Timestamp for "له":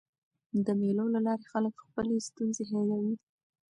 1.15-1.19